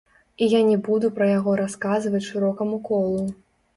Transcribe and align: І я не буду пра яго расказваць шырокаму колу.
І 0.41 0.47
я 0.53 0.61
не 0.69 0.77
буду 0.87 1.11
пра 1.19 1.27
яго 1.31 1.51
расказваць 1.61 2.25
шырокаму 2.31 2.81
колу. 2.89 3.21